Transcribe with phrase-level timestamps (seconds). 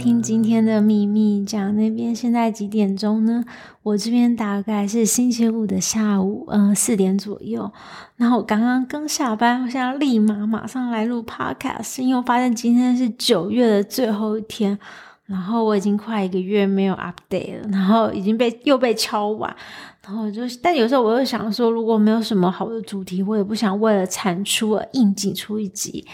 [0.00, 3.44] 听今天的秘密讲那边现在几点钟呢？
[3.82, 7.70] 我这边大概是星期五的下午，嗯，四点左右。
[8.16, 14.78] 然后我刚刚刚下班，我现在立马马上来录 podcast，因为我发现今天是九月的最后一天，
[15.26, 19.54] 然后我已经快一个月没有 update 了，然后已经被又被敲完。
[20.02, 26.06] 然后就，但有时候我又想说，如果没有什么好的主题，我也不想为了产出而硬挤出一集。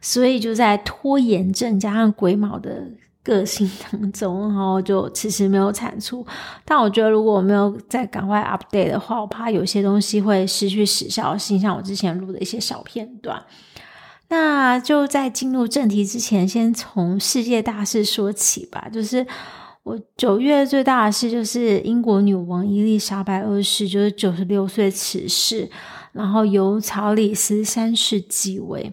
[0.00, 2.88] 所以就在拖延症加上鬼毛的
[3.28, 6.26] 个性当中，然后就迟迟没有产出。
[6.64, 13.44] 但我觉得，如果我没有再赶快 update 的话，我怕有些东西会失去时效性，像我之前录的一些小片段。
[14.30, 18.88] 那就在进入正题之前，先从世界大事说起吧。
[18.90, 19.26] 就是
[19.82, 25.70] 我九月最大的事，就是英国女王伊丽莎白二世，就是九十六岁辞世，
[26.12, 28.92] 然后由查理斯三世继位。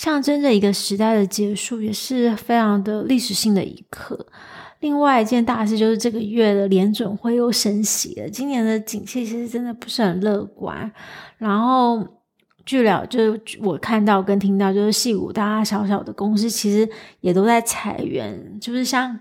[0.00, 4.26] 象征着一个时代的结束，也是非常的历史性的一刻。
[4.78, 8.26] 另外一件大事就是这个月的联准会又升息了。
[8.30, 10.90] 今年的景气其实真的不是很乐观。
[11.36, 12.02] 然后
[12.64, 16.90] 据了，就是我看到跟听到，就是矽谷大大小小的公司其实
[17.20, 19.20] 也都在裁员，就是像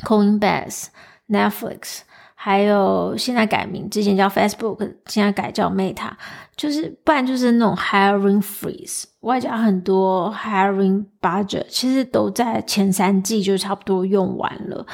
[0.00, 0.86] Coinbase、
[1.28, 2.00] Netflix。
[2.44, 6.10] 还有现在改名，之前叫 Facebook，现在改叫 Meta，
[6.54, 14.86] 就是不然就是那种 hiring freeze，外加很多 hiring budget，其实都在前三季就差不多用完了，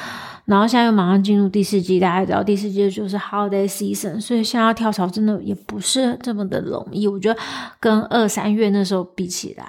[0.45, 7.37] 然后现在又马上进入第四季，大家知道第四季就是 holiday season，所以现在跳槽真的也不是这么的容易，我觉得
[7.81, 9.65] 跟二三月那时候比起来，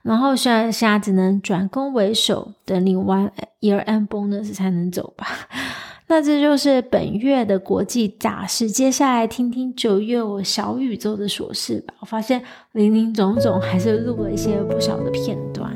[0.00, 5.26] 然后现在现在只能转攻为守，等你完 year end bonus 才能走吧。
[6.08, 8.70] 那这就是本月的国际大事。
[8.70, 11.94] 接下来听听九月我小宇宙的琐事吧。
[11.98, 12.40] 我发现
[12.72, 15.72] 林林总总还是录了一些不小的片段。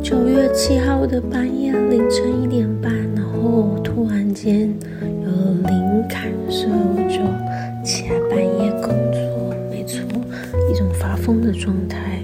[0.00, 5.28] 九月七号的半夜凌晨一点半，然后突然间有
[5.68, 9.56] 灵感，所以我就起来半夜工作。
[9.68, 10.00] 没错，
[10.70, 12.20] 一种发疯的状态。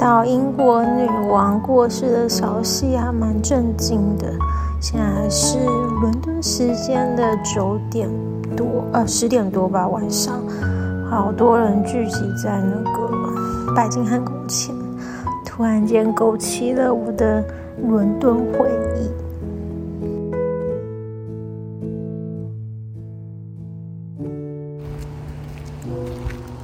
[0.00, 4.32] 到英国女王过世的消息，还蛮震惊的。
[4.80, 5.58] 现在是
[6.00, 8.08] 伦敦时间的九点
[8.56, 10.42] 多，呃，十点多吧，晚上，
[11.10, 14.74] 好多人聚集在那个白金汉宫前，
[15.44, 17.44] 突然间勾起了我的
[17.86, 19.10] 伦敦回忆。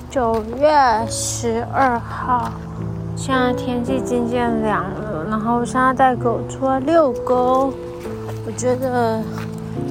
[0.09, 0.71] 九月
[1.07, 2.51] 十二号，
[3.17, 7.73] 现在天气渐渐凉了，然后我现在带狗出来遛狗，
[8.47, 9.23] 我觉得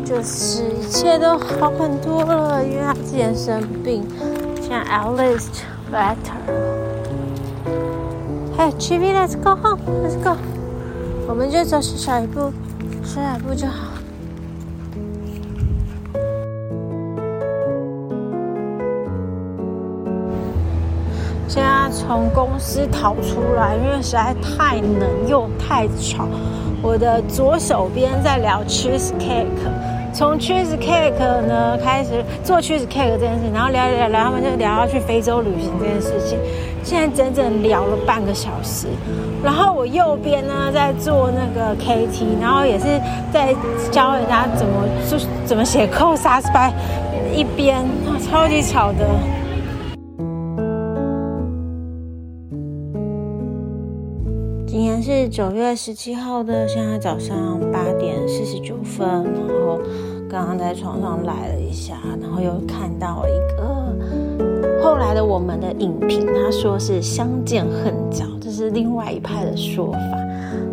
[0.06, 4.08] 就是一切都好很多了，因为它之前生病，
[4.62, 6.38] 现在 at least better。
[8.56, 10.38] Hey Chibi，let's go home，let's go，
[11.28, 12.54] 我们就走小小一步，
[13.04, 13.95] 小小一步就好。
[22.08, 26.28] 从公司逃出来，因为实在太冷又太吵。
[26.84, 29.48] 我的左手边在聊 cheese cake，
[30.14, 36.38] 从 cheese cake 呢开始做 cheese cake 这件事，然后聊聊聊，他们就聊要去非洲旅行这件事情。
[36.84, 38.86] 现在整整聊了半个小时。
[39.44, 42.86] 然后我右边呢在做那个 KT，然后也是
[43.34, 43.56] 在
[43.90, 46.74] 教人家怎么就怎么写 code suspect，
[47.34, 47.84] 一边
[48.30, 49.08] 超级吵的。
[55.28, 59.80] 九月十七号的，现在早上八点四十九分，然后
[60.30, 70.00] 刚刚在床上来了一下，然后又看到一个后来的我们的影评，他说是相见恨早，这是另外一派的说法，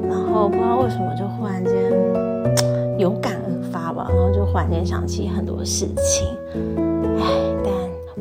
[0.09, 6.27] 然后不知道为什么就忽然间有感而发吧，然后就忽然间想起很多事情，
[7.19, 7.25] 唉，
[7.65, 7.73] 但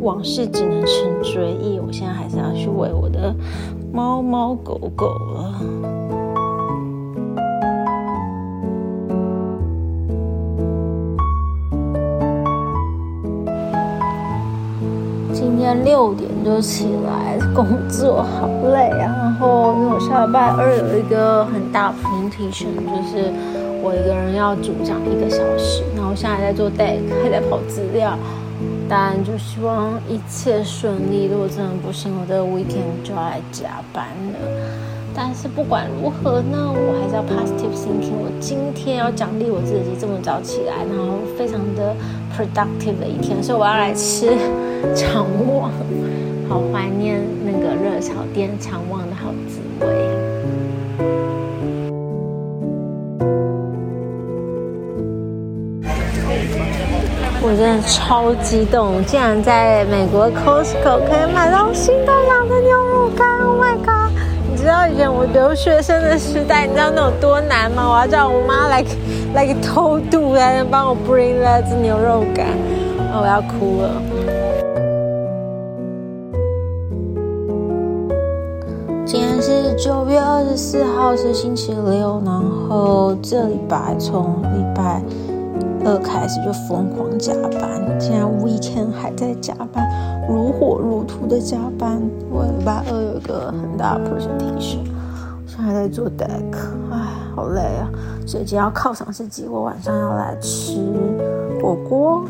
[0.02, 3.36] 往事只能成追忆，我现在还是要去喂我的。
[3.94, 6.01] 猫猫狗狗了。
[15.62, 19.06] 天六点就起来工作，好累啊！
[19.08, 23.32] 然后因为我下礼拜二有一个很大 presentation，就是
[23.84, 28.18] 我一个人要主讲一个小时，然后现在还在做 deck，还在跑资料。
[28.90, 31.26] 当然，就希望一切顺利。
[31.32, 34.38] 如果真的不行，我的 weekend 就要来加班了。
[35.24, 38.18] 但是不管如何呢，我还是要 positive thinking。
[38.18, 41.96] 我今天要奖励我自己这么早起来，然后非常的
[42.36, 44.36] productive 的一天，所以我要来吃
[44.96, 45.72] 肠旺，
[46.50, 49.88] 好怀念那个热炒店肠旺的好滋味。
[57.44, 64.01] 我真的超激动，竟然在美国 Costco 可以买到新东阳的牛肉干！Oh my god！
[64.62, 67.90] 你知道以前我留学生的时代，你知道那有多难吗？
[67.90, 68.86] 我要叫我妈来
[69.34, 72.46] 来偷渡，才能帮我 bring 那只牛肉干，
[73.20, 73.90] 我要哭了。
[79.04, 82.32] 今天是九月二十四号，是星期六，然
[82.70, 85.02] 后这礼拜从礼拜。
[85.84, 89.88] 二开始就疯狂加班，现在五一天还在加班，
[90.30, 92.02] 如火如荼的加班。
[92.30, 94.84] 我礼拜二有个很大的 presentation，
[95.48, 96.56] 现在还在做 deck，
[96.92, 96.98] 唉，
[97.36, 97.90] 好累啊！
[98.28, 100.78] 所以今天要犒赏自己，我晚上要来吃
[101.62, 102.24] 火锅。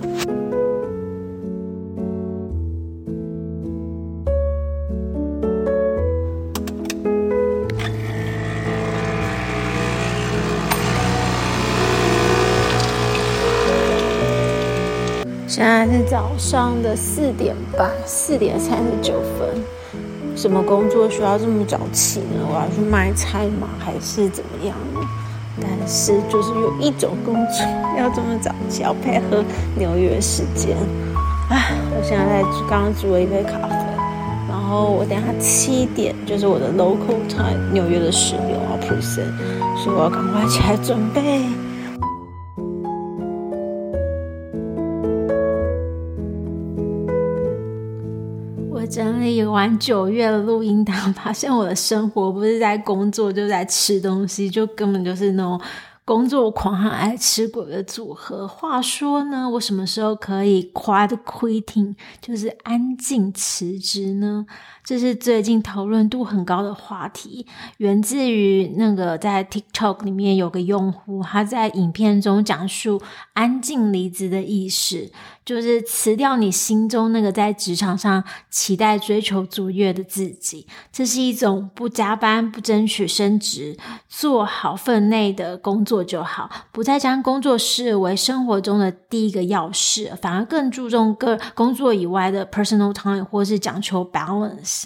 [15.51, 19.61] 现在是早上的四点半，四点三十九分。
[20.33, 22.39] 什么工作需要这么早起呢？
[22.49, 23.67] 我要去卖菜吗？
[23.77, 25.01] 还是怎么样呢？
[25.59, 27.65] 但是就是有一种工作
[27.99, 29.43] 要这么早起，要配合
[29.77, 30.77] 纽约时间。
[31.49, 33.75] 唉，我现在在刚刚煮了一杯咖啡，
[34.47, 39.35] 然后我等下七点就是我的 local time，纽约的时流啊，percent，
[39.83, 41.41] 所以我要赶快起来准备。
[48.73, 55.59] 我整理完九月的录音档，发现我的生活不是在工作，就在吃东西，就根本就是那种
[56.05, 58.47] 工作狂和爱吃鬼的组合。
[58.47, 64.45] 话说呢，我什么时候可以 quiet quitting，就是安静辞职呢？
[64.91, 67.47] 这是最近讨论度很高的话题，
[67.77, 73.01] 源自于那个在 TikTok 里面有个用户，他在影片中讲述
[73.31, 75.09] 安静离职的意识，
[75.45, 80.67] 就是辞掉你心中那个在职场上期待追求卓越的自己。
[80.91, 83.77] 这是一种不加班、不争取升职，
[84.09, 94.80] 做好分内的工作就好，不再将工作视为生活中的第一个要事，反而更注重个工作以外的 personal time，或是讲求 balance。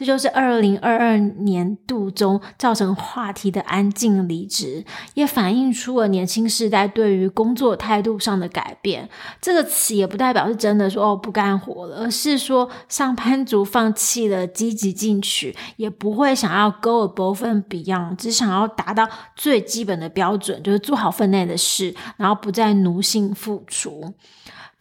[0.00, 4.82] 这就是二零二二年度中造成话题的安静离职，
[5.12, 9.06] 也反映出了年轻世代对于工作态度上的改变。
[9.42, 19.06] 这个词也不代表是真的说哦不干活了，而是说上班族放弃了积极进取，也不会想要 go above and beyond，只想要达到
[19.36, 24.14] 最基本的标准，就是做好分内的事，然后不再奴性付出。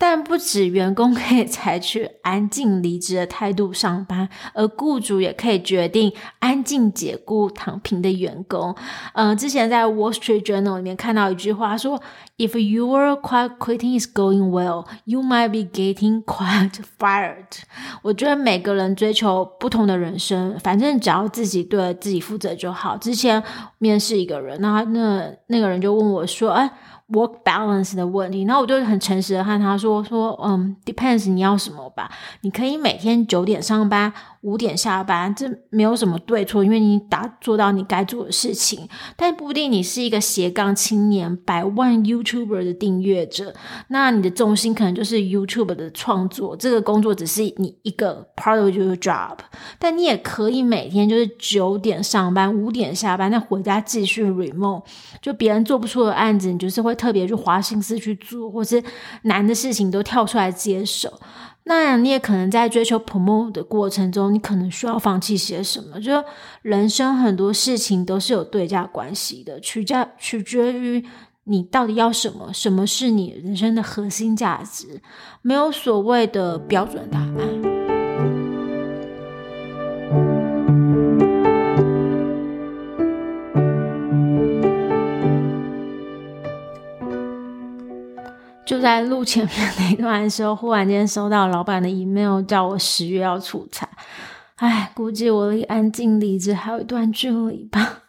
[0.01, 8.73] 但不止员工可以采取安静离职的态度上班，而雇主也可以决定安静解雇躺平的员工。
[9.13, 12.01] 呃，之前在 Wall Street Journal 里面看到一句话说
[12.37, 17.59] ：“If your quiet quitting is going well, you might be getting quite fired。”
[18.01, 22.95] 我觉得每个人追求不同的人生，反正只要自己对自己负责就好。
[22.95, 23.43] 之前
[23.79, 26.71] 面试一个人，那那那个人就问我说：“哎。”
[27.11, 32.11] Work balance 的问题，然后我就很诚实的和他说说，嗯，depends 你要什么吧，
[32.41, 43.55] 你可以每天九点上班，五点下班，这没有什么对错，因为你达做到你该做的事情，但不一定你是一个斜杠青年，百万 YouTuber 的订阅者，
[43.87, 49.37] 那你的重心可能就是 YouTube 的创作，这个工作只是你一个 part of your job，
[49.79, 54.83] 但你也可以每天就是九点上班，五点下班，再回家继续 remote，
[55.19, 56.98] 就别人做不出的案子，你就是会。
[56.99, 58.83] 特别去花心思去做，或是
[59.21, 61.09] 难的事情都跳出来接手。
[61.63, 65.99] 那你也可能在追求 promo 的过程中，你可能需要放弃些什么。
[66.01, 66.23] 就
[66.61, 71.05] 人生很多事情都是有对价关系的，取价取决于
[71.43, 75.01] 你到底要什么，什么是你人生的核心价值。
[75.41, 77.68] 没有所谓的标准答案。
[88.69, 93.89] 就在录前面 那段的时候，忽然间收到老板的 email，叫我十月要出差。
[94.57, 98.03] 唉，估计我离安静离职还有一段距离吧。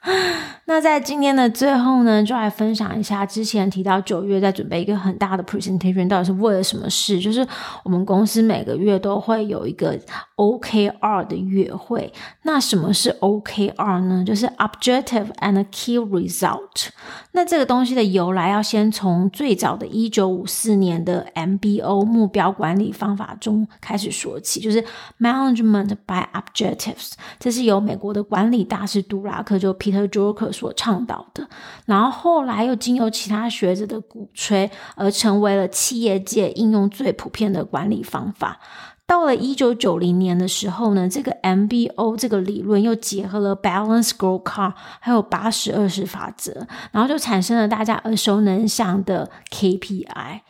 [0.65, 7.19] 那在今天的最后呢，就来分享一下之前提到九月在准备一个很大的 presentation，到底是为了什么事？
[7.19, 7.47] 就是
[7.83, 9.99] 我们公司每个月都会有一个
[10.37, 12.13] OKR 的月会。
[12.45, 14.25] 那什么是 OKR 呢？
[14.25, 16.91] 就是 Objective and Key Result。
[17.33, 24.85] 那这个东西的由来要先从最早的一九五四年的 MBO 目标管理方法中开始说起，就是
[25.19, 27.15] Management by Objectives。
[27.41, 31.49] 这是由美国的管理大师杜拉克就 Joker 所倡导的，
[31.87, 38.61] 然后后来又经由其他学者的鼓吹，而成为了企业界应用最普遍的管理方法。
[39.07, 50.41] 到了一九九零年的时候呢，这个 MBO 这个理论又结合了 Balance Scorecard，还有八十二十法则，然后就产生了大家耳熟能详的 KPI。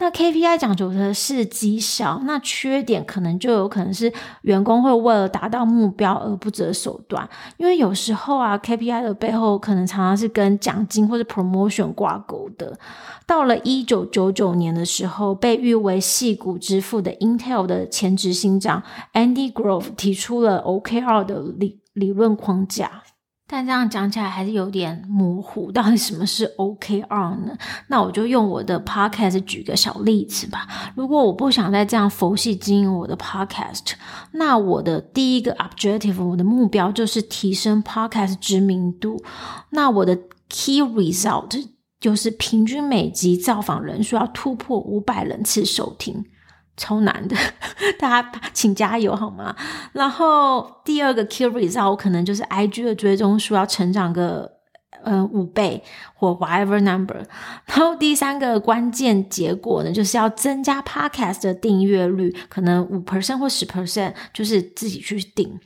[0.00, 4.12] 那 KPI 讲究的是绩效，那缺点可能就有可能是
[4.42, 12.78] 员工会为了达到目标而不择手段，因为有时候啊，KPI 的背后可能常常是跟奖金或者 promotion 挂钩的。
[13.26, 18.82] 到了一九九九年的时候，被誉为矽谷之父的 Intel 的前执行长
[19.14, 23.02] Andy Grove 提出了 OKR 的理理论框架。
[23.50, 27.56] 但这样讲起来还是有点模糊，到底什么是 OKR 呢？
[27.86, 30.68] 那我就用我的 Podcast 举个小例子吧。
[30.94, 33.94] 如果我不想再这样佛系经营我的 Podcast，
[34.32, 39.22] 那我的第一个 Objective，我的目标就是提升 Podcast 知名度。
[39.70, 40.14] 那我的
[40.50, 46.24] Key Result 就是平均每集造访人数要突破五百人次收听。
[46.78, 47.36] 超难的，
[48.00, 49.54] 大家请加油好吗？
[49.92, 54.56] 然后第二个 key result 可能就是 IG 的追踪数要成长个。
[55.04, 55.80] 呃，五倍
[56.18, 57.24] 或 whatever number，
[57.64, 65.58] 然后第三个关键结果呢，就是要增加 podcast 的订阅率，可能五 percent 或十 percent，就是自己去定。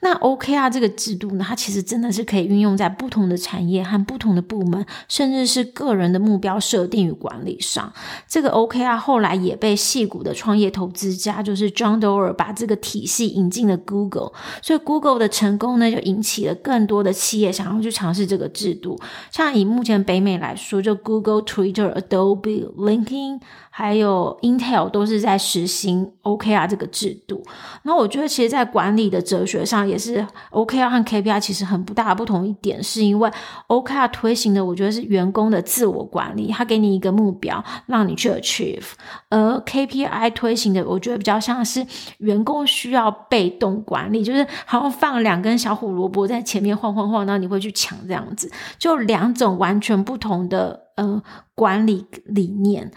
[0.00, 7.92] 那 OKR 这个制度呢，它其实真的是可以运用在不同的产业和不同的部门，甚至是个人的目标设定与管理上。
[8.26, 18.98] 这个 OKR 后来也被戏骨的创业投资家，就是 John Doerr 把这个体系引进了 Google，所以 Google 的成功呢，就引起了更多的企业想要去尝试这个制度。
[19.30, 23.40] 像以目前北美来说，就 Google、Twitter、Adobe、LinkedIn，
[23.70, 27.42] 还有 Intel 都是在实行 OKR 这个制度。
[27.82, 33.30] 然后我觉得，其实，在管理的哲学上，也是 OKR 和 KPI 其实很不大的不同一点，是因为
[33.68, 38.82] OKR 推行的，我觉得是员工的自我管理，他给你一个目标，让你去 achieve；
[39.28, 41.86] 而 KPI 推行的，我觉得比较像是
[42.18, 48.50] 员工需要被动管理，就是好像放两根小胡萝卜在前面晃晃晃，然后你会去抢这样子。
[48.78, 51.20] 就两种完全全不同的呃
[51.56, 52.88] 管理理念。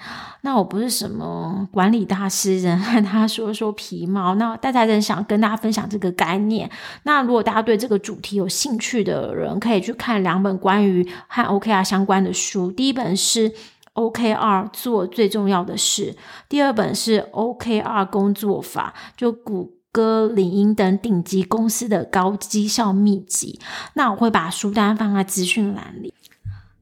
[0.42, 4.36] 那我不是什么管理大师，人和他说说皮毛。
[4.36, 6.70] 那大家真想跟大家分享这个概念。
[7.04, 12.72] 那如果大家对这个主题有兴趣的人，可以去看两本关于和 OKR 相关的书。
[12.72, 13.52] 第一本是
[13.96, 16.16] OKR 做最重要的事，
[16.48, 23.60] 第二本是 OKR 工作法，就谷歌、领英等顶级公司的高绩效秘籍，
[23.94, 26.14] 那我会把书单放在资讯栏里。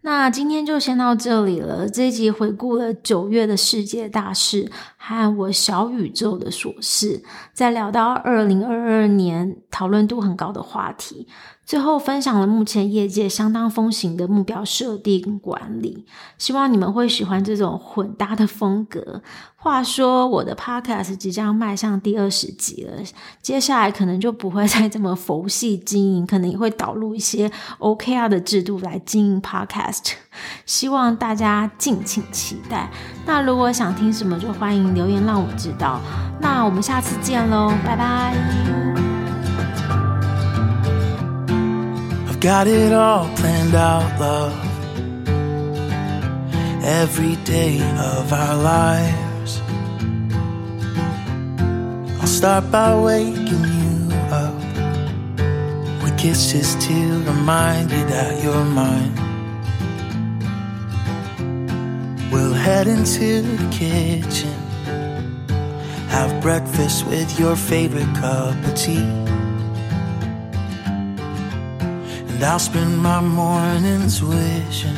[0.03, 1.87] 那今天就先到这里了。
[1.87, 4.71] 这一集回顾了九月的世界大事
[5.03, 11.27] 和我小宇宙的琐事，再聊到二零二二年讨论度很高的话题。
[11.63, 16.05] 最后分享了目前业界相当风行的目标设定管理，
[16.37, 19.21] 希望你们会喜欢这种混搭的风格。
[19.55, 22.97] 话说，我的 podcast 即将迈向第二十集了，
[23.41, 30.13] 接下来可能就不会再这么佛系经营，可能也会导入一些 OKR 的制度来经营 podcast。
[30.65, 32.89] 希望大家敬请期待。
[33.25, 36.00] 那如果想听什么，就欢迎 留言让我知道。
[36.40, 38.34] 那我们下次见喽，拜拜。
[42.38, 44.52] Got it all planned out, love.
[46.84, 49.60] Every day of our lives.
[52.20, 54.54] I'll start by waking you up
[56.04, 56.94] with kisses to
[57.26, 59.14] remind you that you're mine.
[62.30, 64.54] We'll head into the kitchen,
[66.11, 69.07] have breakfast with your favorite cup of tea.
[72.29, 74.95] And I'll spend my mornings wishing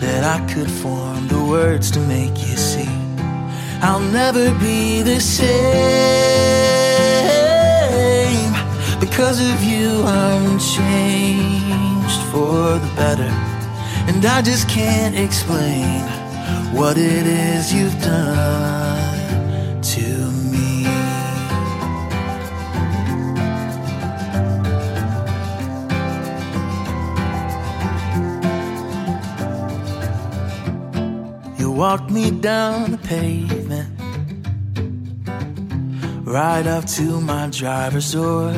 [0.00, 2.88] that I could form the words to make you see.
[3.82, 5.52] I'll never be the same.
[8.98, 13.32] Because of you, I'm changed for the better.
[14.08, 16.00] And I just can't explain
[16.74, 18.91] what it is you've done
[31.82, 33.90] walk me down the pavement,
[36.24, 38.54] right up to my driver's door.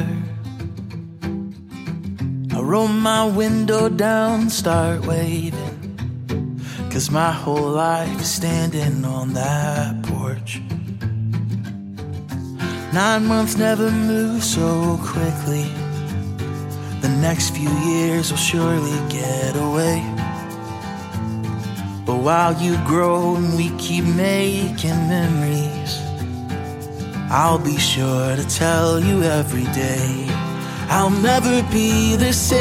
[2.52, 10.02] I roll my window down, start waving, cause my whole life is standing on that
[10.02, 10.60] porch.
[12.92, 15.64] Nine months never move so quickly.
[17.00, 20.13] The next few years will surely get away.
[22.06, 26.02] But while you grow and we keep making memories,
[27.30, 30.26] I'll be sure to tell you every day
[30.90, 32.60] I'll never be the same.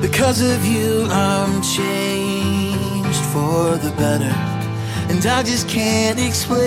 [0.00, 4.34] Because of you, I'm changed for the better,
[5.08, 6.64] and I just can't explain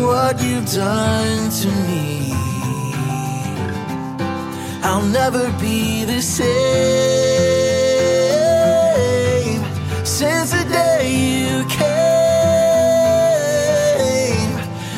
[0.00, 2.13] what you've done to me.
[4.86, 6.44] I'll never be the same
[10.04, 11.08] since the day
[11.40, 11.88] you came.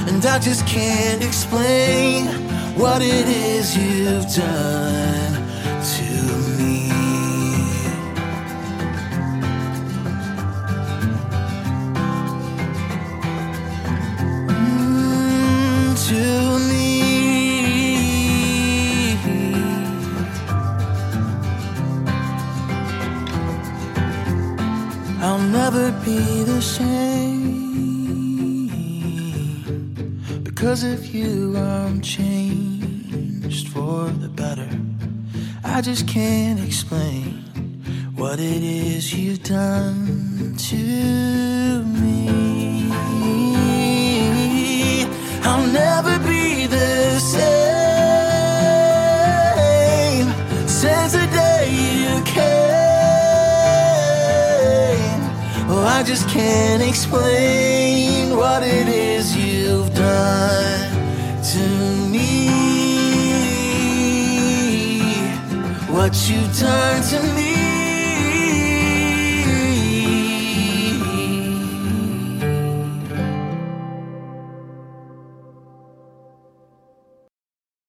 [0.08, 2.26] And I just can't explain
[2.76, 5.05] what it is you've done
[26.06, 27.56] be the same.
[30.44, 34.70] Because of you, I'm changed for the better.
[35.64, 37.42] I just can't explain
[38.14, 42.88] what it is you've done to me.
[45.42, 46.15] I'll never
[55.96, 60.90] I just can't explain what it is you've done
[61.42, 61.66] to
[62.12, 62.48] me.
[65.90, 67.55] What you've done to me.